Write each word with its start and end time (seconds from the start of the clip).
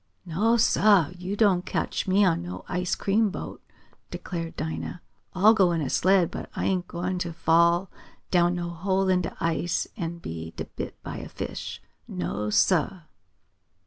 "No, 0.25 0.57
sah! 0.57 1.11
Yo' 1.15 1.35
don't 1.35 1.63
cotch 1.63 2.07
me 2.07 2.25
on 2.25 2.41
no 2.41 2.65
ice 2.67 2.95
cream 2.95 3.29
boat!" 3.29 3.61
declared 4.09 4.55
Dinah. 4.55 4.99
"I'll 5.35 5.53
go 5.53 5.71
in 5.73 5.79
a 5.83 5.91
sled, 5.91 6.31
but 6.31 6.49
I 6.55 6.65
ain't 6.65 6.87
gwine 6.87 7.19
t' 7.19 7.31
fall 7.31 7.91
down 8.31 8.55
no 8.55 8.71
hole 8.71 9.09
in 9.09 9.21
de 9.21 9.37
ice 9.39 9.85
and 9.95 10.19
be 10.19 10.55
bit 10.75 10.95
by 11.03 11.17
a 11.17 11.29
fish! 11.29 11.83
No, 12.07 12.49
sah!" 12.49 13.01